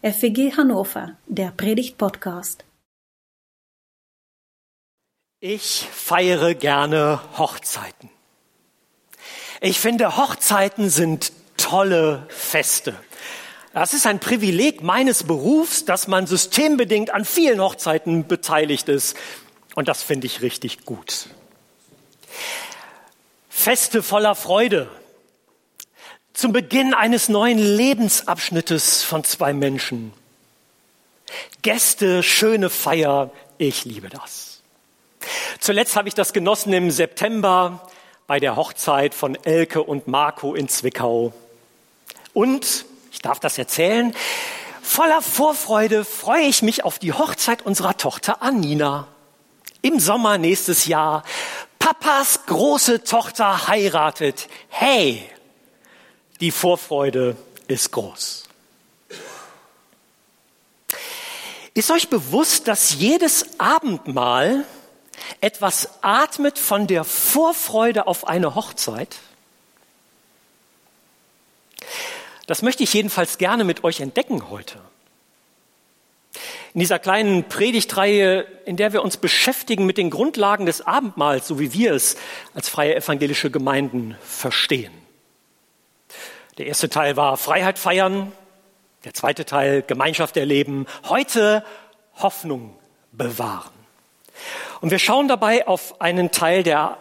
FEG 0.00 0.56
Hannover, 0.56 1.16
der 1.26 1.50
Predigt-Podcast. 1.50 2.64
Ich 5.40 5.88
feiere 5.92 6.54
gerne 6.54 7.20
Hochzeiten. 7.36 8.08
Ich 9.60 9.80
finde, 9.80 10.16
Hochzeiten 10.16 10.88
sind 10.88 11.32
tolle 11.56 12.26
Feste. 12.28 12.94
Das 13.72 13.92
ist 13.92 14.06
ein 14.06 14.20
Privileg 14.20 14.82
meines 14.84 15.24
Berufs, 15.24 15.84
dass 15.84 16.06
man 16.06 16.28
systembedingt 16.28 17.10
an 17.10 17.24
vielen 17.24 17.60
Hochzeiten 17.60 18.28
beteiligt 18.28 18.88
ist. 18.88 19.16
Und 19.74 19.88
das 19.88 20.04
finde 20.04 20.28
ich 20.28 20.42
richtig 20.42 20.84
gut. 20.84 21.28
Feste 23.48 24.04
voller 24.04 24.36
Freude, 24.36 24.88
zum 26.38 26.52
Beginn 26.52 26.94
eines 26.94 27.28
neuen 27.28 27.58
Lebensabschnittes 27.58 29.02
von 29.02 29.24
zwei 29.24 29.52
Menschen. 29.52 30.12
Gäste, 31.62 32.22
schöne 32.22 32.70
Feier, 32.70 33.32
ich 33.58 33.84
liebe 33.84 34.08
das. 34.08 34.62
Zuletzt 35.58 35.96
habe 35.96 36.06
ich 36.06 36.14
das 36.14 36.32
genossen 36.32 36.72
im 36.72 36.92
September 36.92 37.90
bei 38.28 38.38
der 38.38 38.54
Hochzeit 38.54 39.14
von 39.14 39.34
Elke 39.34 39.82
und 39.82 40.06
Marco 40.06 40.54
in 40.54 40.68
Zwickau. 40.68 41.32
Und, 42.34 42.84
ich 43.10 43.18
darf 43.18 43.40
das 43.40 43.58
erzählen, 43.58 44.14
voller 44.80 45.22
Vorfreude 45.22 46.04
freue 46.04 46.44
ich 46.44 46.62
mich 46.62 46.84
auf 46.84 47.00
die 47.00 47.14
Hochzeit 47.14 47.62
unserer 47.62 47.96
Tochter 47.96 48.42
Anina. 48.42 49.08
Im 49.82 49.98
Sommer 49.98 50.38
nächstes 50.38 50.86
Jahr. 50.86 51.24
Papas 51.80 52.46
große 52.46 53.02
Tochter 53.02 53.66
heiratet. 53.66 54.48
Hey, 54.68 55.28
die 56.40 56.50
Vorfreude 56.50 57.36
ist 57.66 57.90
groß. 57.92 58.44
Ist 61.74 61.90
euch 61.90 62.08
bewusst, 62.08 62.66
dass 62.66 62.94
jedes 62.94 63.60
Abendmahl 63.60 64.64
etwas 65.40 66.02
atmet 66.02 66.58
von 66.58 66.86
der 66.86 67.04
Vorfreude 67.04 68.06
auf 68.06 68.26
eine 68.26 68.54
Hochzeit? 68.54 69.16
Das 72.46 72.62
möchte 72.62 72.82
ich 72.82 72.94
jedenfalls 72.94 73.38
gerne 73.38 73.62
mit 73.62 73.84
euch 73.84 74.00
entdecken 74.00 74.50
heute. 74.50 74.80
In 76.74 76.80
dieser 76.80 76.98
kleinen 76.98 77.44
Predigtreihe, 77.44 78.46
in 78.64 78.76
der 78.76 78.92
wir 78.92 79.02
uns 79.02 79.16
beschäftigen 79.16 79.86
mit 79.86 79.98
den 79.98 80.10
Grundlagen 80.10 80.66
des 80.66 80.80
Abendmahls, 80.80 81.46
so 81.46 81.60
wie 81.60 81.72
wir 81.72 81.92
es 81.92 82.16
als 82.54 82.68
freie 82.68 82.96
evangelische 82.96 83.50
Gemeinden 83.50 84.16
verstehen. 84.20 85.07
Der 86.58 86.66
erste 86.66 86.88
Teil 86.88 87.16
war 87.16 87.36
Freiheit 87.36 87.78
feiern, 87.78 88.32
der 89.04 89.14
zweite 89.14 89.44
Teil 89.44 89.82
Gemeinschaft 89.86 90.36
erleben, 90.36 90.86
heute 91.08 91.64
Hoffnung 92.16 92.76
bewahren. 93.12 93.70
Und 94.80 94.90
wir 94.90 94.98
schauen 94.98 95.28
dabei 95.28 95.68
auf 95.68 96.00
einen 96.00 96.32
Teil 96.32 96.64
der, 96.64 96.98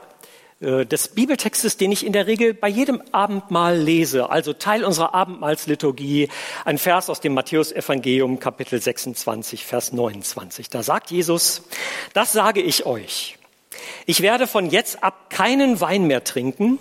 äh, 0.59 0.85
des 0.85 1.07
Bibeltextes, 1.07 1.75
den 1.77 1.91
ich 1.91 2.05
in 2.05 2.13
der 2.13 2.27
Regel 2.27 2.53
bei 2.53 2.67
jedem 2.67 3.01
Abendmahl 3.11 3.75
lese, 3.75 4.29
also 4.29 4.53
Teil 4.53 4.85
unserer 4.85 5.15
Abendmahlsliturgie, 5.15 6.29
ein 6.63 6.77
Vers 6.77 7.09
aus 7.09 7.19
dem 7.19 7.33
Matthäusevangelium 7.33 8.39
Kapitel 8.39 8.79
26, 8.79 9.65
Vers 9.65 9.91
29. 9.91 10.69
Da 10.69 10.83
sagt 10.83 11.09
Jesus, 11.09 11.63
das 12.13 12.31
sage 12.31 12.61
ich 12.61 12.85
euch. 12.85 13.39
Ich 14.05 14.21
werde 14.21 14.45
von 14.45 14.69
jetzt 14.69 15.03
ab 15.03 15.31
keinen 15.31 15.81
Wein 15.81 16.05
mehr 16.05 16.23
trinken, 16.23 16.77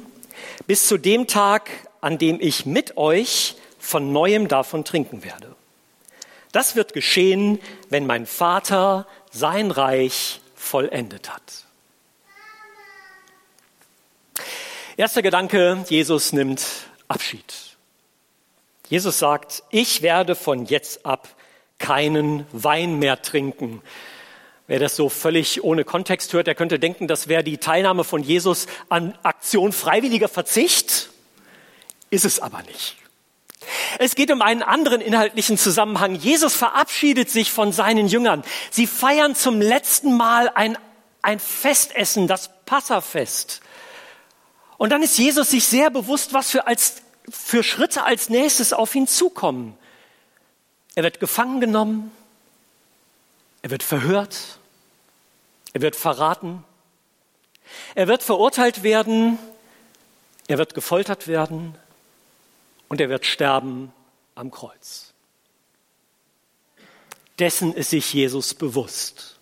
bis 0.66 0.86
zu 0.86 0.98
dem 0.98 1.27
Tag, 1.27 1.70
an 2.00 2.19
dem 2.19 2.39
ich 2.41 2.66
mit 2.66 2.97
euch 2.97 3.56
von 3.78 4.12
neuem 4.12 4.48
davon 4.48 4.84
trinken 4.84 5.25
werde. 5.25 5.55
Das 6.53 6.77
wird 6.77 6.92
geschehen, 6.92 7.61
wenn 7.91 8.06
mein 8.06 8.27
Vater 8.27 9.06
sein 9.30 9.70
Reich 9.70 10.41
vollendet 10.55 11.30
hat. 11.30 11.64
Erster 14.97 15.21
Gedanke, 15.21 15.84
Jesus 15.88 16.32
nimmt 16.32 16.65
Abschied. 17.09 17.76
Jesus 18.88 19.19
sagt, 19.19 19.62
ich 19.71 20.00
werde 20.00 20.34
von 20.34 20.65
jetzt 20.65 21.04
ab 21.04 21.28
keinen 21.78 22.47
Wein 22.53 22.98
mehr 22.98 23.21
trinken. 23.21 23.82
Wer 24.66 24.78
das 24.78 24.97
so 24.97 25.09
völlig 25.09 25.62
ohne 25.62 25.84
Kontext 25.84 26.32
hört, 26.32 26.47
der 26.47 26.54
könnte 26.54 26.78
denken, 26.78 27.06
das 27.06 27.28
wäre 27.28 27.44
die 27.44 27.59
Teilnahme 27.59 28.04
von 28.04 28.22
Jesus 28.22 28.66
an 28.88 29.16
Aktion 29.22 29.72
freiwilliger 29.72 30.28
Verzicht. 30.28 31.10
Ist 32.16 32.25
es 32.25 32.41
aber 32.41 32.62
nicht. 32.62 32.97
Es 33.99 34.15
geht 34.15 34.31
um 34.31 34.41
einen 34.41 34.62
anderen 34.62 35.03
inhaltlichen 35.03 35.59
Zusammenhang. 35.59 36.15
Jesus 36.15 36.54
verabschiedet 36.54 37.28
sich 37.28 37.53
von 37.53 37.72
seinen 37.72 38.09
Jüngern. 38.09 38.43
Sie 38.71 38.87
feiern 38.87 39.34
zum 39.34 39.60
letzten 39.60 40.16
Mal 40.16 40.50
ein, 40.54 40.78
ein 41.21 41.38
Festessen, 41.38 42.27
das 42.27 42.49
Passafest. 42.65 43.60
Und 44.78 44.93
dann 44.93 45.03
ist 45.03 45.19
Jesus 45.19 45.50
sich 45.50 45.66
sehr 45.66 45.91
bewusst, 45.91 46.32
was 46.32 46.50
für, 46.50 46.66
als, 46.66 47.03
für 47.28 47.62
Schritte 47.62 48.04
als 48.04 48.31
nächstes 48.31 48.72
auf 48.72 48.94
ihn 48.94 49.06
zukommen. 49.06 49.77
Er 50.94 51.03
wird 51.03 51.21
gefangen 51.21 51.60
genommen, 51.60 52.12
er 53.60 53.69
wird 53.69 53.83
verhört, 53.83 54.59
er 55.75 55.83
wird 55.83 55.97
verraten, 55.97 56.65
er 57.94 58.09
wird 58.09 58.22
verurteilt 58.22 58.83
werden, 58.83 59.38
er 60.48 60.56
wird 60.56 60.72
gefoltert 60.72 61.28
werden, 61.28 61.77
und 62.88 63.00
er 63.00 63.08
wird 63.08 63.26
sterben 63.26 63.92
am 64.34 64.50
Kreuz. 64.50 65.14
Dessen 67.38 67.74
ist 67.74 67.91
sich 67.91 68.12
Jesus 68.12 68.54
bewusst. 68.54 69.38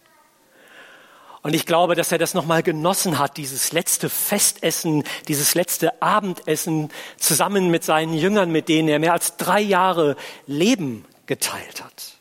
Und 1.43 1.55
ich 1.55 1.67
glaube, 1.67 1.95
dass 1.95 2.11
er 2.11 2.17
das 2.17 2.33
nochmal 2.33 2.63
genossen 2.63 3.19
hat, 3.19 3.37
dieses 3.37 3.73
letzte 3.73 4.09
Festessen, 4.09 5.05
dieses 5.29 5.55
letzte 5.55 6.01
Abendessen 6.01 6.91
zusammen 7.19 7.71
mit 7.71 7.85
seinen 7.85 8.15
Jüngern, 8.15 8.51
mit 8.51 8.71
denen 8.71 8.89
er 8.89 8.99
mehr 8.99 9.13
als 9.13 9.37
drei 9.37 9.61
Jahre 9.61 10.17
Leben 10.47 11.05
geteilt 11.27 11.85
hat. 11.85 12.15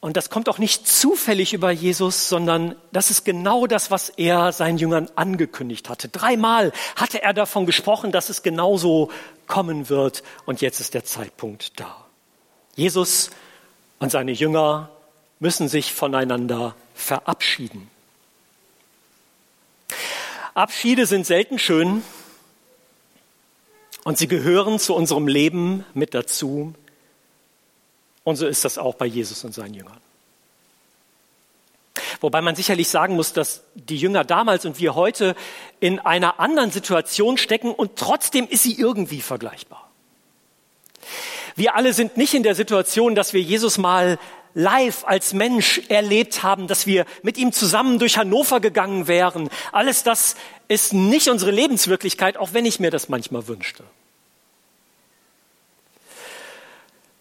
Und 0.00 0.16
das 0.16 0.30
kommt 0.30 0.48
auch 0.48 0.56
nicht 0.56 0.88
zufällig 0.88 1.52
über 1.52 1.70
Jesus, 1.70 2.30
sondern 2.30 2.74
das 2.90 3.10
ist 3.10 3.24
genau 3.24 3.66
das, 3.66 3.90
was 3.90 4.08
er 4.08 4.50
seinen 4.52 4.78
Jüngern 4.78 5.10
angekündigt 5.14 5.90
hatte. 5.90 6.08
Dreimal 6.08 6.72
hatte 6.96 7.22
er 7.22 7.34
davon 7.34 7.66
gesprochen, 7.66 8.10
dass 8.10 8.30
es 8.30 8.42
genauso 8.42 9.10
kommen 9.46 9.90
wird. 9.90 10.22
Und 10.46 10.62
jetzt 10.62 10.80
ist 10.80 10.94
der 10.94 11.04
Zeitpunkt 11.04 11.78
da. 11.78 12.06
Jesus 12.76 13.30
und 13.98 14.10
seine 14.10 14.32
Jünger 14.32 14.88
müssen 15.38 15.68
sich 15.68 15.92
voneinander 15.92 16.74
verabschieden. 16.94 17.90
Abschiede 20.54 21.04
sind 21.04 21.26
selten 21.26 21.58
schön 21.58 22.02
und 24.04 24.16
sie 24.16 24.28
gehören 24.28 24.78
zu 24.78 24.94
unserem 24.94 25.28
Leben 25.28 25.84
mit 25.92 26.14
dazu. 26.14 26.74
Und 28.30 28.36
so 28.36 28.46
ist 28.46 28.64
das 28.64 28.78
auch 28.78 28.94
bei 28.94 29.06
Jesus 29.06 29.44
und 29.44 29.52
seinen 29.52 29.74
Jüngern. 29.74 29.98
Wobei 32.20 32.40
man 32.40 32.54
sicherlich 32.54 32.88
sagen 32.88 33.16
muss, 33.16 33.32
dass 33.32 33.64
die 33.74 33.96
Jünger 33.96 34.22
damals 34.22 34.64
und 34.64 34.78
wir 34.78 34.94
heute 34.94 35.34
in 35.80 35.98
einer 35.98 36.38
anderen 36.38 36.70
Situation 36.70 37.38
stecken 37.38 37.72
und 37.72 37.96
trotzdem 37.96 38.46
ist 38.48 38.62
sie 38.62 38.78
irgendwie 38.78 39.20
vergleichbar. 39.20 39.90
Wir 41.56 41.74
alle 41.74 41.92
sind 41.92 42.16
nicht 42.16 42.34
in 42.34 42.44
der 42.44 42.54
Situation, 42.54 43.16
dass 43.16 43.32
wir 43.32 43.40
Jesus 43.40 43.78
mal 43.78 44.16
live 44.54 45.04
als 45.06 45.32
Mensch 45.32 45.82
erlebt 45.88 46.44
haben, 46.44 46.68
dass 46.68 46.86
wir 46.86 47.06
mit 47.22 47.36
ihm 47.36 47.50
zusammen 47.50 47.98
durch 47.98 48.16
Hannover 48.16 48.60
gegangen 48.60 49.08
wären. 49.08 49.50
Alles 49.72 50.04
das 50.04 50.36
ist 50.68 50.92
nicht 50.92 51.28
unsere 51.28 51.50
Lebenswirklichkeit, 51.50 52.36
auch 52.36 52.52
wenn 52.52 52.64
ich 52.64 52.78
mir 52.78 52.92
das 52.92 53.08
manchmal 53.08 53.48
wünschte. 53.48 53.82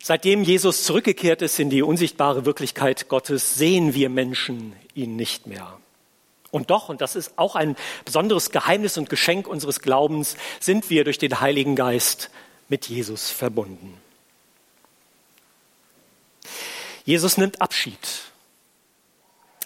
Seitdem 0.02 0.44
Jesus 0.44 0.84
zurückgekehrt 0.84 1.42
ist 1.42 1.60
in 1.60 1.70
die 1.70 1.84
unsichtbare 1.84 2.46
Wirklichkeit 2.46 3.10
Gottes, 3.10 3.56
sehen 3.56 3.94
wir 3.94 4.10
Menschen 4.10 4.74
ihn 4.94 5.16
nicht 5.16 5.46
mehr. 5.46 5.78
Und 6.52 6.72
doch, 6.72 6.90
und 6.90 7.02
das 7.02 7.16
ist 7.16 7.34
auch 7.36 7.56
ein 7.56 7.76
besonderes 8.06 8.52
Geheimnis 8.52 8.98
und 8.98 9.10
Geschenk 9.10 9.48
unseres 9.48 9.82
Glaubens, 9.82 10.36
sind 10.60 10.90
wir 10.90 11.04
durch 11.04 11.18
den 11.18 11.42
Heiligen 11.42 11.76
Geist 11.76 12.32
mit 12.70 12.88
Jesus 12.88 13.30
verbunden. 13.30 14.00
Jesus 17.06 17.38
nimmt 17.38 17.62
Abschied. 17.62 17.98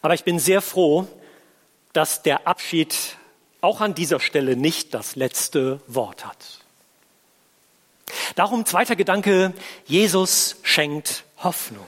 Aber 0.01 0.13
ich 0.13 0.23
bin 0.23 0.39
sehr 0.39 0.61
froh, 0.61 1.07
dass 1.93 2.23
der 2.23 2.47
Abschied 2.47 3.17
auch 3.61 3.79
an 3.79 3.95
dieser 3.95 4.19
Stelle 4.19 4.57
nicht 4.57 4.93
das 4.93 5.15
letzte 5.15 5.79
Wort 5.87 6.25
hat. 6.25 6.59
Darum 8.35 8.65
zweiter 8.65 8.95
Gedanke, 8.95 9.53
Jesus 9.85 10.57
schenkt 10.63 11.23
Hoffnung. 11.37 11.85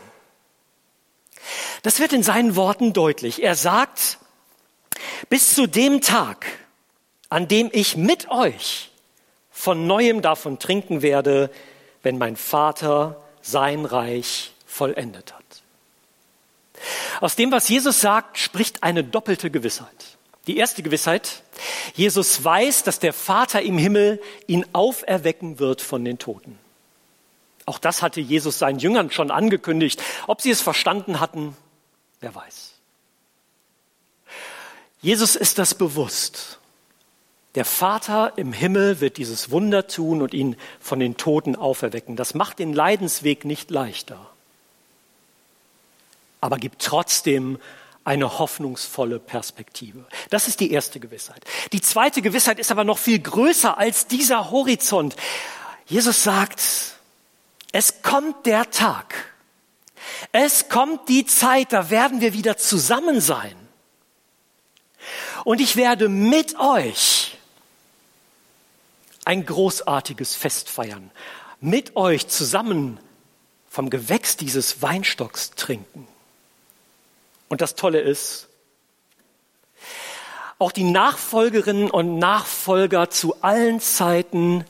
Das 1.83 1.99
wird 1.99 2.13
in 2.13 2.23
seinen 2.23 2.55
Worten 2.55 2.93
deutlich. 2.93 3.43
Er 3.43 3.55
sagt, 3.55 4.17
bis 5.29 5.53
zu 5.53 5.67
dem 5.67 6.01
Tag, 6.01 6.45
an 7.29 7.47
dem 7.47 7.69
ich 7.71 7.97
mit 7.97 8.29
euch 8.29 8.91
von 9.51 9.87
neuem 9.87 10.21
davon 10.21 10.59
trinken 10.59 11.01
werde, 11.01 11.49
wenn 12.03 12.17
mein 12.17 12.35
Vater 12.35 13.21
sein 13.41 13.85
Reich 13.85 14.53
vollendet 14.65 15.33
hat. 15.33 15.43
Aus 17.21 17.35
dem, 17.35 17.51
was 17.51 17.69
Jesus 17.69 18.01
sagt, 18.01 18.37
spricht 18.37 18.83
eine 18.83 19.03
doppelte 19.03 19.49
Gewissheit. 19.49 20.14
Die 20.47 20.57
erste 20.57 20.83
Gewissheit, 20.83 21.41
Jesus 21.95 22.43
weiß, 22.43 22.83
dass 22.83 22.99
der 22.99 23.13
Vater 23.13 23.61
im 23.61 23.77
Himmel 23.77 24.21
ihn 24.47 24.65
auferwecken 24.73 25.59
wird 25.59 25.81
von 25.81 26.05
den 26.05 26.19
Toten. 26.19 26.59
Auch 27.65 27.79
das 27.79 28.03
hatte 28.03 28.21
Jesus 28.21 28.59
seinen 28.59 28.77
Jüngern 28.77 29.09
schon 29.09 29.31
angekündigt. 29.31 30.01
Ob 30.27 30.41
sie 30.41 30.51
es 30.51 30.61
verstanden 30.61 31.19
hatten, 31.19 31.57
wer 32.19 32.35
weiß. 32.35 32.73
Jesus 35.01 35.35
ist 35.35 35.57
das 35.57 35.73
bewusst. 35.73 36.59
Der 37.55 37.65
Vater 37.65 38.33
im 38.35 38.53
Himmel 38.53 38.99
wird 38.99 39.17
dieses 39.17 39.49
Wunder 39.49 39.87
tun 39.87 40.21
und 40.21 40.33
ihn 40.33 40.57
von 40.79 40.99
den 40.99 41.15
Toten 41.15 41.55
auferwecken. 41.55 42.17
Das 42.17 42.33
macht 42.33 42.59
den 42.59 42.73
Leidensweg 42.73 43.45
nicht 43.45 43.71
leichter, 43.71 44.29
aber 46.41 46.57
gibt 46.57 46.81
trotzdem 46.81 47.57
eine 48.05 48.37
hoffnungsvolle 48.37 49.19
Perspektive. 49.19 50.05
Das 50.29 50.47
ist 50.47 50.59
die 50.59 50.71
erste 50.71 50.99
Gewissheit. 50.99 51.43
Die 51.73 51.81
zweite 51.81 52.21
Gewissheit 52.21 52.59
ist 52.59 52.71
aber 52.71 52.83
noch 52.83 52.99
viel 52.99 53.19
größer 53.19 53.77
als 53.77 54.07
dieser 54.07 54.51
Horizont. 54.51 55.15
Jesus 55.87 56.23
sagt, 56.23 56.61
es 57.71 58.01
kommt 58.03 58.45
der 58.45 58.69
Tag, 58.69 59.33
es 60.31 60.69
kommt 60.69 61.09
die 61.09 61.25
Zeit, 61.25 61.73
da 61.73 61.89
werden 61.89 62.21
wir 62.21 62.33
wieder 62.33 62.57
zusammen 62.57 63.19
sein. 63.19 63.55
Und 65.43 65.59
ich 65.59 65.75
werde 65.75 66.07
mit 66.07 66.57
euch 66.59 67.37
ein 69.25 69.45
großartiges 69.45 70.35
Fest 70.35 70.69
feiern, 70.69 71.09
mit 71.59 71.95
euch 71.95 72.27
zusammen 72.27 72.99
vom 73.67 73.89
Gewächs 73.89 74.37
dieses 74.37 74.83
Weinstocks 74.83 75.51
trinken. 75.51 76.07
Und 77.49 77.61
das 77.61 77.75
Tolle 77.75 77.99
ist, 77.99 78.47
auch 80.57 80.71
die 80.71 80.83
Nachfolgerinnen 80.83 81.91
und 81.91 82.17
Nachfolger 82.17 83.09
zu 83.09 83.41
allen 83.41 83.79
Zeiten, 83.81 84.65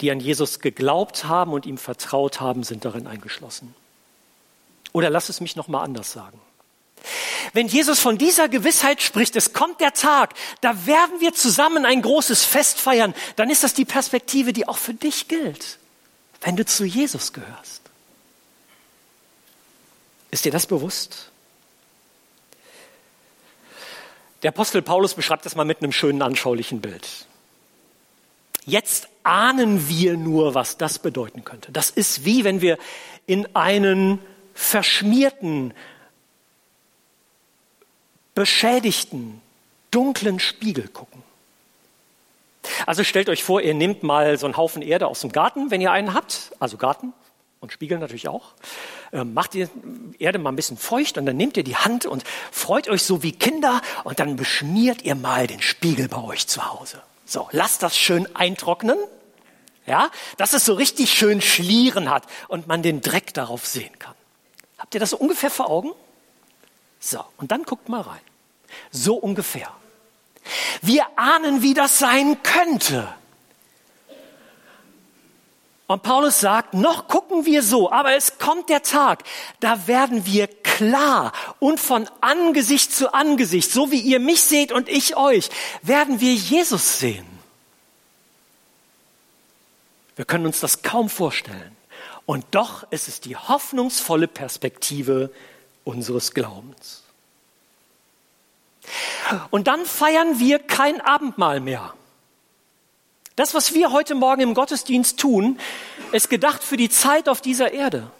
die 0.00 0.10
an 0.10 0.20
Jesus 0.20 0.60
geglaubt 0.60 1.24
haben 1.24 1.52
und 1.52 1.66
ihm 1.66 1.78
vertraut 1.78 2.40
haben, 2.40 2.62
sind 2.62 2.84
darin 2.84 3.06
eingeschlossen. 3.06 3.74
Oder 4.92 5.10
lass 5.10 5.28
es 5.28 5.40
mich 5.40 5.56
noch 5.56 5.68
mal 5.68 5.82
anders 5.82 6.12
sagen. 6.12 6.40
Wenn 7.52 7.66
Jesus 7.66 7.98
von 7.98 8.16
dieser 8.16 8.48
Gewissheit 8.48 9.02
spricht, 9.02 9.34
es 9.34 9.52
kommt 9.52 9.80
der 9.80 9.92
Tag, 9.92 10.34
da 10.60 10.86
werden 10.86 11.20
wir 11.20 11.34
zusammen 11.34 11.84
ein 11.84 12.00
großes 12.00 12.44
Fest 12.44 12.80
feiern, 12.80 13.14
dann 13.36 13.50
ist 13.50 13.64
das 13.64 13.74
die 13.74 13.84
Perspektive, 13.84 14.52
die 14.52 14.68
auch 14.68 14.76
für 14.76 14.94
dich 14.94 15.26
gilt, 15.26 15.78
wenn 16.42 16.56
du 16.56 16.64
zu 16.64 16.84
Jesus 16.84 17.32
gehörst. 17.32 17.82
Ist 20.30 20.44
dir 20.44 20.52
das 20.52 20.66
bewusst? 20.66 21.31
Der 24.42 24.48
Apostel 24.50 24.82
Paulus 24.82 25.14
beschreibt 25.14 25.46
das 25.46 25.54
mal 25.54 25.64
mit 25.64 25.82
einem 25.82 25.92
schönen 25.92 26.22
anschaulichen 26.22 26.80
Bild. 26.80 27.26
Jetzt 28.64 29.08
ahnen 29.22 29.88
wir 29.88 30.16
nur, 30.16 30.54
was 30.54 30.78
das 30.78 30.98
bedeuten 30.98 31.44
könnte. 31.44 31.72
Das 31.72 31.90
ist 31.90 32.24
wie 32.24 32.44
wenn 32.44 32.60
wir 32.60 32.78
in 33.26 33.54
einen 33.54 34.18
verschmierten, 34.54 35.74
beschädigten, 38.34 39.40
dunklen 39.90 40.40
Spiegel 40.40 40.88
gucken. 40.88 41.22
Also 42.86 43.04
stellt 43.04 43.28
euch 43.28 43.42
vor, 43.42 43.60
ihr 43.60 43.74
nehmt 43.74 44.02
mal 44.02 44.38
so 44.38 44.46
einen 44.46 44.56
Haufen 44.56 44.82
Erde 44.82 45.06
aus 45.06 45.20
dem 45.20 45.32
Garten, 45.32 45.70
wenn 45.70 45.80
ihr 45.80 45.92
einen 45.92 46.14
habt, 46.14 46.52
also 46.60 46.76
Garten 46.76 47.12
und 47.62 47.72
Spiegel 47.72 47.98
natürlich 47.98 48.28
auch, 48.28 48.52
ähm, 49.12 49.34
macht 49.34 49.54
die 49.54 49.68
Erde 50.18 50.38
mal 50.38 50.50
ein 50.50 50.56
bisschen 50.56 50.76
feucht 50.76 51.16
und 51.16 51.26
dann 51.26 51.36
nehmt 51.36 51.56
ihr 51.56 51.62
die 51.62 51.76
Hand 51.76 52.06
und 52.06 52.24
freut 52.50 52.88
euch 52.88 53.04
so 53.04 53.22
wie 53.22 53.32
Kinder 53.32 53.80
und 54.02 54.18
dann 54.18 54.36
beschmiert 54.36 55.02
ihr 55.02 55.14
mal 55.14 55.46
den 55.46 55.62
Spiegel 55.62 56.08
bei 56.08 56.22
euch 56.22 56.48
zu 56.48 56.70
Hause. 56.70 57.00
So, 57.24 57.48
lasst 57.52 57.84
das 57.84 57.96
schön 57.96 58.28
eintrocknen, 58.34 58.98
ja, 59.86 60.10
dass 60.36 60.54
es 60.54 60.64
so 60.64 60.74
richtig 60.74 61.12
schön 61.12 61.40
Schlieren 61.40 62.10
hat 62.10 62.24
und 62.48 62.66
man 62.66 62.82
den 62.82 63.00
Dreck 63.00 63.32
darauf 63.32 63.64
sehen 63.64 63.96
kann. 63.98 64.14
Habt 64.76 64.94
ihr 64.94 65.00
das 65.00 65.10
so 65.10 65.16
ungefähr 65.16 65.50
vor 65.50 65.70
Augen? 65.70 65.92
So, 66.98 67.24
und 67.36 67.52
dann 67.52 67.62
guckt 67.62 67.88
mal 67.88 68.00
rein. 68.00 68.20
So 68.90 69.14
ungefähr. 69.14 69.70
Wir 70.80 71.06
ahnen, 71.14 71.62
wie 71.62 71.74
das 71.74 72.00
sein 72.00 72.42
könnte. 72.42 73.08
Und 75.86 76.02
Paulus 76.02 76.40
sagt, 76.40 76.74
noch 76.74 77.08
gucken 77.08 77.44
wir 77.44 77.62
so, 77.62 77.90
aber 77.90 78.14
es 78.14 78.38
kommt 78.38 78.68
der 78.68 78.82
Tag, 78.82 79.24
da 79.60 79.86
werden 79.86 80.24
wir 80.24 80.46
klar 80.46 81.32
und 81.58 81.80
von 81.80 82.08
Angesicht 82.20 82.92
zu 82.92 83.12
Angesicht, 83.12 83.70
so 83.70 83.90
wie 83.90 84.00
ihr 84.00 84.20
mich 84.20 84.42
seht 84.42 84.72
und 84.72 84.88
ich 84.88 85.16
euch, 85.16 85.50
werden 85.82 86.20
wir 86.20 86.32
Jesus 86.32 86.98
sehen. 86.98 87.26
Wir 90.16 90.24
können 90.24 90.46
uns 90.46 90.60
das 90.60 90.82
kaum 90.82 91.08
vorstellen. 91.08 91.76
Und 92.26 92.44
doch 92.52 92.90
ist 92.90 93.08
es 93.08 93.20
die 93.20 93.36
hoffnungsvolle 93.36 94.28
Perspektive 94.28 95.30
unseres 95.84 96.32
Glaubens. 96.34 97.02
Und 99.50 99.66
dann 99.66 99.84
feiern 99.86 100.38
wir 100.38 100.58
kein 100.58 101.00
Abendmahl 101.00 101.60
mehr. 101.60 101.94
Das, 103.36 103.54
was 103.54 103.74
wir 103.74 103.92
heute 103.92 104.14
Morgen 104.14 104.42
im 104.42 104.54
Gottesdienst 104.54 105.18
tun, 105.18 105.58
ist 106.12 106.28
gedacht 106.28 106.62
für 106.62 106.76
die 106.76 106.90
Zeit 106.90 107.28
auf 107.28 107.40
dieser 107.40 107.72
Erde. 107.72 108.10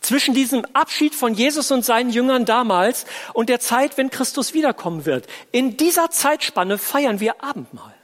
Zwischen 0.00 0.34
diesem 0.34 0.64
Abschied 0.74 1.14
von 1.14 1.34
Jesus 1.34 1.70
und 1.70 1.84
seinen 1.84 2.10
Jüngern 2.10 2.44
damals 2.44 3.06
und 3.34 3.48
der 3.48 3.60
Zeit, 3.60 3.96
wenn 3.96 4.10
Christus 4.10 4.54
wiederkommen 4.54 5.06
wird. 5.06 5.26
In 5.52 5.76
dieser 5.76 6.10
Zeitspanne 6.10 6.78
feiern 6.78 7.20
wir 7.20 7.42
Abendmahl. 7.42 7.94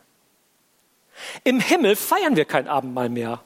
Im 1.45 1.61
Himmel 1.61 1.97
feiern 1.97 2.37
wir 2.37 2.45
kein 2.45 2.69
Abendmahl 2.69 3.09
mehr. 3.09 3.41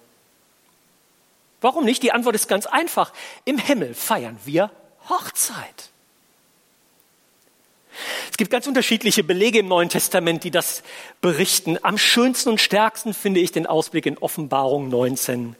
Warum 1.61 1.85
nicht? 1.85 2.03
Die 2.03 2.13
Antwort 2.13 2.35
ist 2.35 2.49
ganz 2.49 2.67
einfach. 2.67 3.13
Im 3.45 3.59
Himmel 3.59 3.95
feiern 3.95 4.39
wir 4.45 4.71
Hochzeit. 5.09 5.91
Es 8.39 8.41
gibt 8.41 8.53
ganz 8.53 8.69
unterschiedliche 8.69 9.25
Belege 9.25 9.59
im 9.59 9.67
Neuen 9.67 9.89
Testament, 9.89 10.45
die 10.45 10.53
das 10.53 10.85
berichten. 11.21 11.77
Am 11.83 11.99
schönsten 11.99 12.51
und 12.51 12.61
stärksten 12.61 13.13
finde 13.13 13.41
ich 13.41 13.51
den 13.51 13.67
Ausblick 13.67 14.07
in 14.07 14.17
Offenbarung 14.17 14.89
19, 14.89 15.57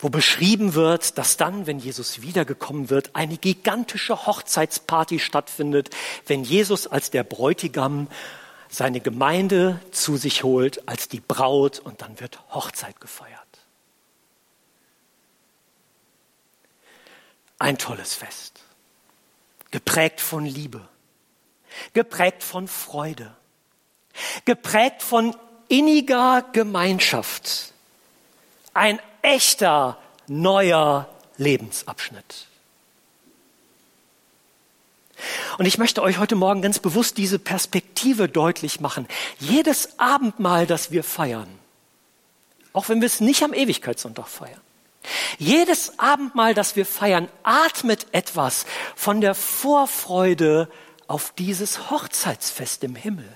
wo 0.00 0.08
beschrieben 0.08 0.74
wird, 0.74 1.16
dass 1.16 1.36
dann, 1.36 1.68
wenn 1.68 1.78
Jesus 1.78 2.22
wiedergekommen 2.22 2.90
wird, 2.90 3.14
eine 3.14 3.36
gigantische 3.36 4.26
Hochzeitsparty 4.26 5.20
stattfindet, 5.20 5.90
wenn 6.26 6.42
Jesus 6.42 6.88
als 6.88 7.12
der 7.12 7.22
Bräutigam 7.22 8.08
seine 8.68 8.98
Gemeinde 8.98 9.78
zu 9.92 10.16
sich 10.16 10.42
holt, 10.42 10.88
als 10.88 11.06
die 11.06 11.20
Braut 11.20 11.78
und 11.78 12.02
dann 12.02 12.18
wird 12.18 12.40
Hochzeit 12.50 13.00
gefeiert. 13.00 13.30
Ein 17.60 17.78
tolles 17.78 18.12
Fest 18.12 18.64
geprägt 19.70 20.20
von 20.20 20.44
Liebe, 20.44 20.86
geprägt 21.92 22.42
von 22.42 22.68
Freude, 22.68 23.34
geprägt 24.44 25.02
von 25.02 25.36
inniger 25.68 26.44
Gemeinschaft. 26.52 27.72
Ein 28.74 29.00
echter 29.22 29.98
neuer 30.26 31.08
Lebensabschnitt. 31.36 32.46
Und 35.58 35.66
ich 35.66 35.78
möchte 35.78 36.02
euch 36.02 36.18
heute 36.18 36.34
Morgen 36.34 36.62
ganz 36.62 36.78
bewusst 36.78 37.18
diese 37.18 37.38
Perspektive 37.38 38.28
deutlich 38.28 38.80
machen. 38.80 39.06
Jedes 39.38 39.98
Abendmahl, 39.98 40.66
das 40.66 40.90
wir 40.90 41.04
feiern, 41.04 41.48
auch 42.72 42.88
wenn 42.88 43.00
wir 43.00 43.06
es 43.06 43.20
nicht 43.20 43.42
am 43.42 43.52
Ewigkeitssonntag 43.52 44.28
feiern, 44.28 44.60
jedes 45.38 45.98
Abendmahl, 45.98 46.54
das 46.54 46.76
wir 46.76 46.86
feiern, 46.86 47.28
atmet 47.42 48.06
etwas 48.12 48.66
von 48.94 49.20
der 49.20 49.34
Vorfreude 49.34 50.68
auf 51.06 51.32
dieses 51.36 51.90
Hochzeitsfest 51.90 52.84
im 52.84 52.94
Himmel. 52.94 53.28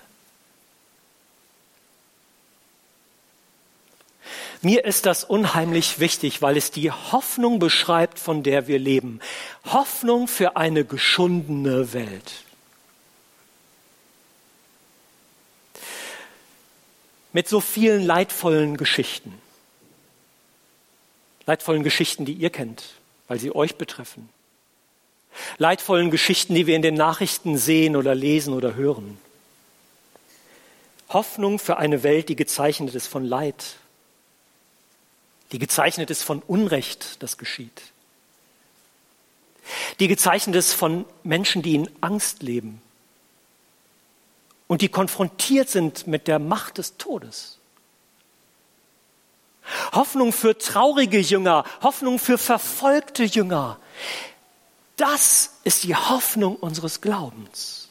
Mir 4.62 4.84
ist 4.84 5.04
das 5.04 5.24
unheimlich 5.24 5.98
wichtig, 5.98 6.40
weil 6.40 6.56
es 6.56 6.70
die 6.70 6.90
Hoffnung 6.90 7.58
beschreibt, 7.58 8.18
von 8.18 8.42
der 8.42 8.66
wir 8.66 8.78
leben. 8.78 9.20
Hoffnung 9.66 10.26
für 10.26 10.56
eine 10.56 10.84
geschundene 10.84 11.92
Welt. 11.92 12.32
Mit 17.32 17.48
so 17.48 17.60
vielen 17.60 18.02
leidvollen 18.02 18.76
Geschichten 18.76 19.38
leidvollen 21.46 21.82
Geschichten, 21.82 22.24
die 22.24 22.32
ihr 22.32 22.50
kennt, 22.50 22.84
weil 23.28 23.38
sie 23.38 23.54
euch 23.54 23.76
betreffen. 23.76 24.28
Leidvollen 25.58 26.10
Geschichten, 26.10 26.54
die 26.54 26.66
wir 26.66 26.76
in 26.76 26.82
den 26.82 26.94
Nachrichten 26.94 27.58
sehen 27.58 27.96
oder 27.96 28.14
lesen 28.14 28.54
oder 28.54 28.74
hören. 28.74 29.18
Hoffnung 31.08 31.58
für 31.58 31.76
eine 31.76 32.02
Welt, 32.02 32.28
die 32.28 32.36
gezeichnet 32.36 32.94
ist 32.94 33.06
von 33.06 33.24
Leid, 33.24 33.76
die 35.52 35.58
gezeichnet 35.58 36.10
ist 36.10 36.22
von 36.22 36.42
Unrecht, 36.42 37.22
das 37.22 37.36
geschieht, 37.36 37.82
die 40.00 40.08
gezeichnet 40.08 40.56
ist 40.56 40.72
von 40.72 41.04
Menschen, 41.22 41.62
die 41.62 41.74
in 41.74 41.90
Angst 42.00 42.42
leben 42.42 42.80
und 44.66 44.82
die 44.82 44.88
konfrontiert 44.88 45.68
sind 45.68 46.06
mit 46.06 46.26
der 46.26 46.38
Macht 46.38 46.78
des 46.78 46.96
Todes. 46.96 47.58
Hoffnung 49.92 50.32
für 50.32 50.56
traurige 50.58 51.18
Jünger, 51.18 51.64
Hoffnung 51.82 52.18
für 52.18 52.38
verfolgte 52.38 53.24
Jünger. 53.24 53.78
Das 54.96 55.54
ist 55.64 55.84
die 55.84 55.94
Hoffnung 55.94 56.56
unseres 56.56 57.00
Glaubens. 57.00 57.88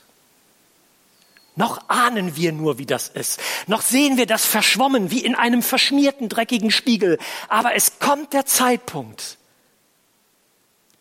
Noch 1.56 1.88
ahnen 1.88 2.36
wir 2.36 2.52
nur, 2.52 2.80
wie 2.80 2.86
das 2.86 3.10
ist. 3.10 3.40
Noch 3.68 3.82
sehen 3.82 4.18
wir 4.18 4.26
das 4.26 4.46
verschwommen 4.46 5.12
wie 5.12 5.24
in 5.24 5.36
einem 5.36 5.62
verschmierten, 5.62 6.30
dreckigen 6.30 6.72
Spiegel. 6.72 7.20
Aber 7.48 7.76
es 7.76 8.00
kommt 8.00 8.34
der 8.34 8.46
Zeitpunkt, 8.46 9.38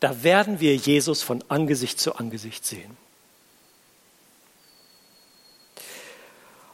da 0.00 0.23
werden 0.23 0.61
wir 0.61 0.75
Jesus 0.75 1.23
von 1.23 1.45
Angesicht 1.49 2.00
zu 2.00 2.17
Angesicht 2.17 2.67
sehen. 2.67 2.97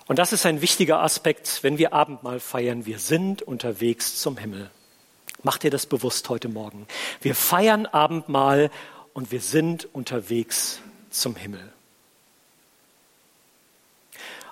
Und 0.09 0.19
das 0.19 0.33
ist 0.33 0.47
ein 0.47 0.62
wichtiger 0.62 1.03
Aspekt, 1.03 1.62
wenn 1.62 1.77
wir 1.77 1.93
Abendmahl 1.93 2.41
feiern. 2.41 2.87
Wir 2.87 2.99
sind 2.99 3.43
unterwegs 3.43 4.21
zum 4.21 4.38
Himmel. 4.38 4.71
Macht 5.43 5.62
dir 5.62 5.71
das 5.71 5.85
bewusst 5.85 6.29
heute 6.31 6.49
Morgen. 6.49 6.87
Wir 7.21 7.35
feiern 7.35 7.85
Abendmahl 7.87 8.71
und 9.12 9.31
wir 9.31 9.41
sind 9.41 9.87
unterwegs 9.95 10.81
zum 11.11 11.37
Himmel. 11.37 11.73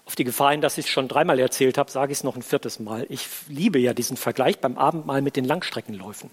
Auf 0.05 0.15
die 0.15 0.25
Gefahr 0.25 0.53
hin, 0.53 0.61
dass 0.61 0.79
ich 0.79 0.87
es 0.87 0.93
schon 0.93 1.09
dreimal 1.09 1.41
erzählt 1.41 1.79
habe, 1.79 1.91
sage 1.91 2.13
ich 2.13 2.19
es 2.19 2.25
noch 2.25 2.37
ein 2.37 2.43
viertes 2.43 2.79
Mal. 2.79 3.07
Ich 3.09 3.27
liebe 3.49 3.79
ja 3.79 3.95
diesen 3.95 4.17
Vergleich 4.17 4.61
beim 4.61 4.77
Abendmahl 4.77 5.23
mit 5.23 5.37
den 5.37 5.47
Langstreckenläufen. 5.47 6.31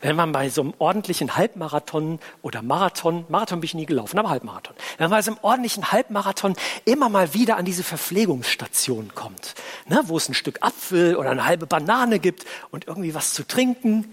Wenn 0.00 0.16
man 0.16 0.32
bei 0.32 0.48
so 0.48 0.60
einem 0.60 0.74
ordentlichen 0.78 1.36
Halbmarathon 1.36 2.18
oder 2.42 2.62
Marathon, 2.62 3.24
Marathon 3.28 3.60
bin 3.60 3.66
ich 3.66 3.74
nie 3.74 3.86
gelaufen, 3.86 4.18
aber 4.18 4.30
Halbmarathon, 4.30 4.74
wenn 4.98 5.10
man 5.10 5.18
bei 5.18 5.22
so 5.22 5.32
einem 5.32 5.40
ordentlichen 5.42 5.92
Halbmarathon 5.92 6.54
immer 6.84 7.08
mal 7.08 7.34
wieder 7.34 7.56
an 7.56 7.64
diese 7.64 7.82
Verpflegungsstation 7.82 9.12
kommt, 9.14 9.54
ne, 9.86 10.02
wo 10.04 10.16
es 10.16 10.28
ein 10.28 10.34
Stück 10.34 10.58
Apfel 10.62 11.16
oder 11.16 11.30
eine 11.30 11.46
halbe 11.46 11.66
Banane 11.66 12.18
gibt 12.18 12.44
und 12.70 12.86
irgendwie 12.86 13.14
was 13.14 13.34
zu 13.34 13.46
trinken, 13.46 14.12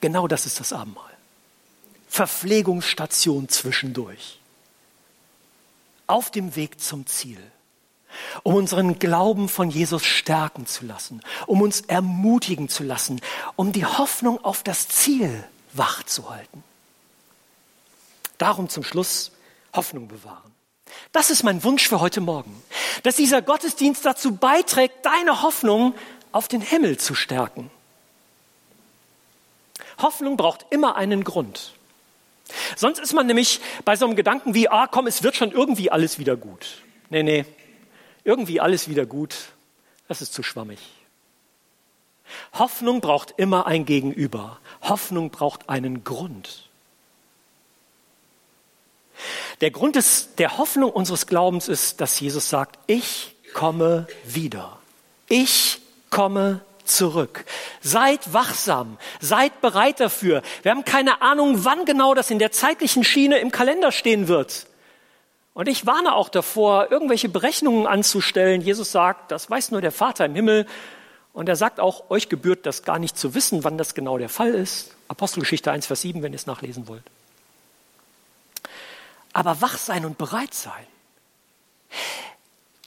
genau 0.00 0.26
das 0.28 0.46
ist 0.46 0.60
das 0.60 0.72
Abendmahl. 0.72 1.04
Verpflegungsstation 2.08 3.48
zwischendurch. 3.48 4.38
Auf 6.06 6.30
dem 6.30 6.56
Weg 6.56 6.80
zum 6.80 7.06
Ziel 7.06 7.38
um 8.42 8.54
unseren 8.54 8.98
Glauben 8.98 9.48
von 9.48 9.70
Jesus 9.70 10.04
stärken 10.04 10.66
zu 10.66 10.84
lassen, 10.84 11.20
um 11.46 11.62
uns 11.62 11.82
ermutigen 11.82 12.68
zu 12.68 12.82
lassen, 12.82 13.20
um 13.56 13.72
die 13.72 13.84
Hoffnung 13.84 14.42
auf 14.44 14.62
das 14.62 14.88
Ziel 14.88 15.44
wach 15.72 16.02
zu 16.04 16.30
halten. 16.30 16.62
Darum 18.38 18.68
zum 18.68 18.84
Schluss 18.84 19.32
Hoffnung 19.72 20.08
bewahren. 20.08 20.52
Das 21.12 21.30
ist 21.30 21.42
mein 21.42 21.62
Wunsch 21.64 21.88
für 21.88 22.00
heute 22.00 22.20
Morgen, 22.20 22.62
dass 23.02 23.16
dieser 23.16 23.42
Gottesdienst 23.42 24.04
dazu 24.04 24.36
beiträgt, 24.36 25.04
deine 25.04 25.42
Hoffnung 25.42 25.94
auf 26.32 26.48
den 26.48 26.60
Himmel 26.60 26.98
zu 26.98 27.14
stärken. 27.14 27.70
Hoffnung 29.98 30.36
braucht 30.36 30.66
immer 30.70 30.96
einen 30.96 31.24
Grund. 31.24 31.72
Sonst 32.76 32.98
ist 32.98 33.12
man 33.14 33.26
nämlich 33.26 33.60
bei 33.84 33.96
so 33.96 34.04
einem 34.06 34.16
Gedanken 34.16 34.54
wie, 34.54 34.68
ah 34.68 34.86
komm, 34.86 35.06
es 35.06 35.22
wird 35.22 35.36
schon 35.36 35.52
irgendwie 35.52 35.90
alles 35.90 36.18
wieder 36.18 36.36
gut. 36.36 36.82
Nee, 37.08 37.22
nee, 37.22 37.44
irgendwie 38.24 38.60
alles 38.60 38.88
wieder 38.88 39.06
gut, 39.06 39.34
das 40.08 40.22
ist 40.22 40.32
zu 40.32 40.42
schwammig. 40.42 40.78
Hoffnung 42.54 43.00
braucht 43.00 43.34
immer 43.36 43.66
ein 43.66 43.84
Gegenüber. 43.84 44.58
Hoffnung 44.82 45.30
braucht 45.30 45.68
einen 45.68 46.04
Grund. 46.04 46.68
Der 49.60 49.70
Grund 49.70 49.96
des, 49.96 50.34
der 50.36 50.58
Hoffnung 50.58 50.90
unseres 50.90 51.26
Glaubens 51.26 51.68
ist, 51.68 52.00
dass 52.00 52.18
Jesus 52.18 52.48
sagt, 52.48 52.78
ich 52.86 53.36
komme 53.54 54.06
wieder. 54.24 54.78
Ich 55.28 55.80
komme 56.10 56.62
zurück. 56.84 57.44
Seid 57.80 58.32
wachsam, 58.32 58.98
seid 59.20 59.60
bereit 59.60 60.00
dafür. 60.00 60.42
Wir 60.62 60.72
haben 60.72 60.84
keine 60.84 61.22
Ahnung, 61.22 61.64
wann 61.64 61.84
genau 61.84 62.14
das 62.14 62.30
in 62.30 62.38
der 62.38 62.52
zeitlichen 62.52 63.04
Schiene 63.04 63.38
im 63.38 63.50
Kalender 63.50 63.92
stehen 63.92 64.28
wird. 64.28 64.66
Und 65.54 65.68
ich 65.68 65.86
warne 65.86 66.14
auch 66.14 66.28
davor, 66.28 66.90
irgendwelche 66.90 67.28
Berechnungen 67.28 67.86
anzustellen. 67.86 68.62
Jesus 68.62 68.90
sagt, 68.90 69.30
das 69.30 69.50
weiß 69.50 69.70
nur 69.70 69.80
der 69.80 69.92
Vater 69.92 70.24
im 70.24 70.34
Himmel. 70.34 70.66
Und 71.32 71.48
er 71.48 71.56
sagt 71.56 71.80
auch, 71.80 72.10
euch 72.10 72.28
gebührt 72.28 72.66
das 72.66 72.84
gar 72.84 72.98
nicht 72.98 73.18
zu 73.18 73.34
wissen, 73.34 73.64
wann 73.64 73.78
das 73.78 73.94
genau 73.94 74.18
der 74.18 74.28
Fall 74.28 74.54
ist. 74.54 74.94
Apostelgeschichte 75.08 75.70
1, 75.70 75.86
Vers 75.86 76.02
7, 76.02 76.22
wenn 76.22 76.32
ihr 76.32 76.36
es 76.36 76.46
nachlesen 76.46 76.88
wollt. 76.88 77.04
Aber 79.32 79.60
wach 79.60 79.78
sein 79.78 80.04
und 80.04 80.18
bereit 80.18 80.54
sein. 80.54 80.86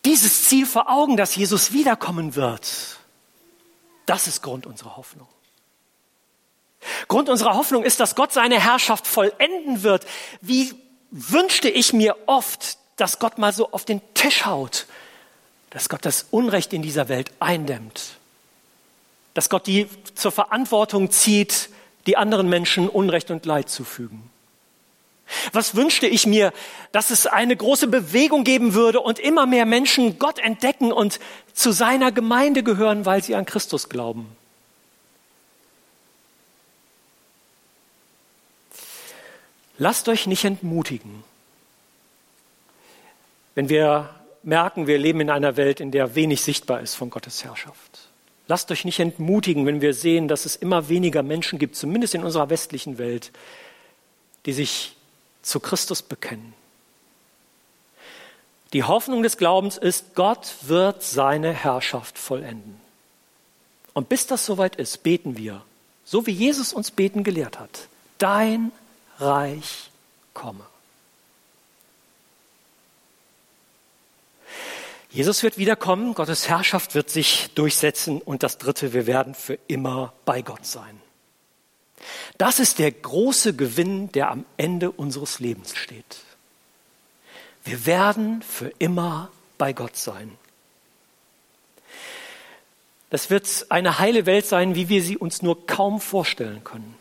Dieses 0.06 0.44
Ziel 0.44 0.66
vor 0.66 0.90
Augen, 0.90 1.18
dass 1.18 1.36
Jesus 1.36 1.72
wiederkommen 1.72 2.36
wird, 2.36 2.98
das 4.06 4.28
ist 4.28 4.44
Grund 4.44 4.68
unserer 4.68 4.98
Hoffnung. 4.98 5.28
Grund 7.08 7.30
unserer 7.30 7.56
Hoffnung 7.56 7.84
ist, 7.84 8.00
dass 8.00 8.16
Gott 8.16 8.32
seine 8.32 8.60
Herrschaft 8.60 9.08
vollenden 9.08 9.82
wird. 9.82 10.06
Wie 10.42 10.76
wünschte 11.12 11.70
ich 11.70 11.94
mir 11.94 12.16
oft, 12.26 12.78
dass 12.96 13.20
Gott 13.20 13.38
mal 13.38 13.54
so 13.54 13.72
auf 13.72 13.86
den 13.86 14.02
Tisch 14.14 14.46
haut, 14.46 14.86
dass 15.70 15.90
Gott 15.90 16.06
das 16.06 16.28
Unrecht 16.32 16.74
in 16.74 16.82
dieser 16.82 17.10
Welt 17.10 17.32
eindämmt, 17.40 18.18
dass 19.34 19.50
Gott 19.50 19.68
die 19.68 19.88
zur 20.14 20.32
Verantwortung 20.32 21.12
zieht, 21.12 21.70
die 22.08 22.18
anderen 22.18 22.48
Menschen 22.48 22.88
Unrecht 22.88 23.32
und 23.32 23.46
Leid 23.46 23.70
zufügen. 23.70 24.30
Was 25.54 25.76
wünschte 25.76 26.08
ich 26.08 26.28
mir, 26.28 26.54
dass 26.92 27.10
es 27.10 27.26
eine 27.26 27.56
große 27.56 27.88
Bewegung 27.88 28.44
geben 28.44 28.74
würde 28.74 29.00
und 29.00 29.20
immer 29.20 29.48
mehr 29.48 29.66
Menschen 29.66 30.20
Gott 30.20 30.38
entdecken 30.40 30.92
und 30.92 31.20
zu 31.54 31.72
seiner 31.72 32.12
Gemeinde 32.12 32.62
gehören, 32.62 33.06
weil 33.06 33.24
sie 33.24 33.36
an 33.36 33.46
Christus 33.46 33.90
glauben. 33.90 34.36
Lasst 39.78 40.08
euch 40.08 40.28
nicht 40.28 40.46
entmutigen, 40.46 41.24
wenn 43.56 43.70
wir 43.70 44.10
merken, 44.44 44.88
wir 44.88 44.98
leben 44.98 45.22
in 45.22 45.30
einer 45.30 45.58
Welt, 45.58 45.80
in 45.80 45.92
der 45.92 46.16
wenig 46.16 46.42
sichtbar 46.42 46.82
ist 46.82 46.96
von 46.96 47.10
Gottes 47.10 47.44
Herrschaft. 47.44 48.10
Lasst 48.48 48.70
euch 48.72 48.86
nicht 48.86 49.00
entmutigen, 49.00 49.66
wenn 49.66 49.82
wir 49.82 49.94
sehen, 49.94 50.28
dass 50.28 50.46
es 50.46 50.56
immer 50.56 50.88
weniger 50.88 51.24
Menschen 51.24 51.58
gibt, 51.58 51.76
zumindest 51.76 52.14
in 52.14 52.24
unserer 52.24 52.50
westlichen 52.50 52.98
Welt, 52.98 53.32
die 54.46 54.54
sich 54.54 54.96
zu 55.42 55.60
Christus 55.60 56.02
bekennen. 56.02 56.54
Die 58.74 58.84
Hoffnung 58.84 59.24
des 59.24 59.38
Glaubens 59.38 59.78
ist, 59.78 60.16
Gott 60.16 60.56
wird 60.62 61.02
seine 61.02 61.54
Herrschaft 61.54 62.20
vollenden. 62.20 62.80
Und 63.94 64.10
bis 64.10 64.28
das 64.28 64.46
soweit 64.46 64.76
ist, 64.76 65.02
beten 65.04 65.38
wir, 65.38 65.64
so 66.04 66.28
wie 66.28 66.32
Jesus 66.32 66.74
uns 66.74 66.92
beten 66.92 67.24
gelehrt 67.24 67.60
hat. 67.60 67.88
Dein 68.18 68.72
Reich 69.20 69.90
komme. 70.34 70.66
Jesus 75.10 75.44
wird 75.44 75.58
wiederkommen, 75.58 76.14
Gottes 76.14 76.50
Herrschaft 76.50 76.94
wird 76.94 77.10
sich 77.10 77.50
durchsetzen 77.56 78.22
und 78.22 78.44
das 78.44 78.58
Dritte, 78.58 78.92
wir 78.92 79.08
werden 79.08 79.34
für 79.34 79.58
immer 79.68 80.12
bei 80.26 80.42
Gott 80.42 80.66
sein. 80.66 81.02
Das 82.38 82.60
ist 82.60 82.80
der 82.80 82.92
große 82.92 83.56
Gewinn, 83.56 84.12
der 84.12 84.30
am 84.30 84.46
Ende 84.58 84.92
unseres 84.92 85.40
Lebens 85.40 85.74
steht. 85.76 86.18
Wir 87.64 87.86
werden 87.86 88.42
für 88.42 88.74
immer 88.78 89.32
bei 89.58 89.72
Gott 89.72 89.96
sein. 89.96 90.38
Das 93.10 93.30
wird 93.30 93.68
eine 93.70 94.00
heile 94.00 94.26
Welt 94.26 94.46
sein, 94.46 94.76
wie 94.76 94.90
wir 94.90 95.02
sie 95.02 95.18
uns 95.18 95.42
nur 95.42 95.66
kaum 95.66 96.02
vorstellen 96.02 96.66
können. 96.66 96.96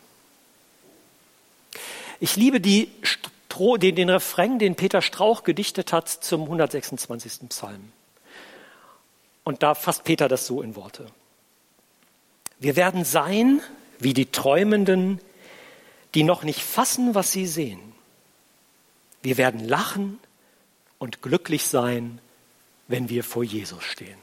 Ich 2.19 2.35
liebe 2.35 2.61
die, 2.61 2.91
den, 3.57 3.95
den 3.95 4.09
Refrain, 4.09 4.59
den 4.59 4.75
Peter 4.75 5.01
Strauch 5.01 5.43
gedichtet 5.43 5.93
hat 5.93 6.09
zum 6.09 6.43
126. 6.43 7.49
Psalm. 7.49 7.91
Und 9.43 9.63
da 9.63 9.75
fasst 9.75 10.03
Peter 10.03 10.27
das 10.27 10.47
so 10.47 10.61
in 10.61 10.75
Worte. 10.75 11.07
Wir 12.59 12.75
werden 12.75 13.05
sein 13.05 13.61
wie 13.99 14.13
die 14.13 14.31
Träumenden, 14.31 15.19
die 16.13 16.23
noch 16.23 16.43
nicht 16.43 16.61
fassen, 16.61 17.15
was 17.15 17.31
sie 17.31 17.45
sehen. 17.45 17.79
Wir 19.21 19.37
werden 19.37 19.67
lachen 19.67 20.19
und 20.97 21.21
glücklich 21.21 21.65
sein, 21.65 22.19
wenn 22.87 23.09
wir 23.09 23.23
vor 23.23 23.43
Jesus 23.43 23.83
stehen. 23.83 24.17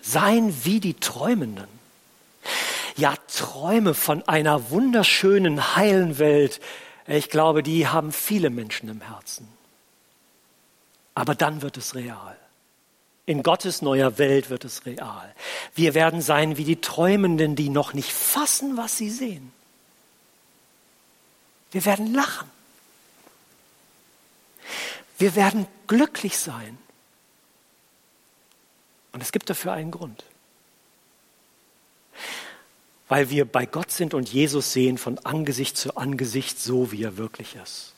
Sein 0.00 0.54
wie 0.64 0.80
die 0.80 0.94
Träumenden 0.94 1.79
ja, 3.00 3.14
Träume 3.34 3.94
von 3.94 4.26
einer 4.28 4.70
wunderschönen, 4.70 5.74
heilen 5.74 6.18
Welt, 6.18 6.60
ich 7.06 7.30
glaube, 7.30 7.62
die 7.62 7.88
haben 7.88 8.12
viele 8.12 8.50
Menschen 8.50 8.88
im 8.88 9.00
Herzen. 9.00 9.48
Aber 11.14 11.34
dann 11.34 11.62
wird 11.62 11.76
es 11.76 11.94
real. 11.94 12.36
In 13.26 13.42
Gottes 13.42 13.82
neuer 13.82 14.18
Welt 14.18 14.50
wird 14.50 14.64
es 14.64 14.86
real. 14.86 15.34
Wir 15.74 15.94
werden 15.94 16.20
sein 16.20 16.56
wie 16.56 16.64
die 16.64 16.80
Träumenden, 16.80 17.56
die 17.56 17.68
noch 17.68 17.94
nicht 17.94 18.12
fassen, 18.12 18.76
was 18.76 18.96
sie 18.96 19.10
sehen. 19.10 19.52
Wir 21.72 21.84
werden 21.84 22.12
lachen. 22.12 22.50
Wir 25.18 25.34
werden 25.34 25.66
glücklich 25.86 26.38
sein. 26.38 26.78
Und 29.12 29.22
es 29.22 29.32
gibt 29.32 29.50
dafür 29.50 29.72
einen 29.72 29.90
Grund. 29.90 30.24
Weil 33.10 33.28
wir 33.28 33.44
bei 33.44 33.66
Gott 33.66 33.90
sind 33.90 34.14
und 34.14 34.32
Jesus 34.32 34.72
sehen 34.72 34.96
von 34.96 35.18
Angesicht 35.18 35.76
zu 35.76 35.96
Angesicht, 35.96 36.60
so 36.60 36.92
wie 36.92 37.02
er 37.02 37.16
wirklich 37.16 37.56
ist. 37.56 37.92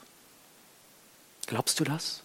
Glaubst 1.46 1.78
du 1.78 1.84
das? 1.84 2.22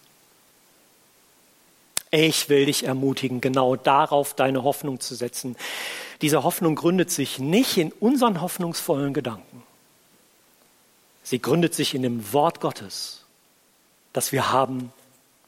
Ich 2.10 2.48
will 2.48 2.64
dich 2.64 2.84
ermutigen, 2.84 3.42
genau 3.42 3.76
darauf 3.76 4.32
deine 4.32 4.62
Hoffnung 4.62 5.00
zu 5.00 5.14
setzen. 5.14 5.54
Diese 6.22 6.44
Hoffnung 6.44 6.76
gründet 6.76 7.10
sich 7.10 7.38
nicht 7.38 7.76
in 7.76 7.92
unseren 7.92 8.40
hoffnungsvollen 8.40 9.12
Gedanken. 9.12 9.62
Sie 11.22 11.42
gründet 11.42 11.74
sich 11.74 11.94
in 11.94 12.00
dem 12.00 12.32
Wort 12.32 12.62
Gottes, 12.62 13.26
das 14.14 14.32
wir 14.32 14.50
haben 14.50 14.94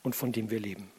und 0.02 0.14
von 0.14 0.30
dem 0.30 0.50
wir 0.50 0.60
leben. 0.60 0.90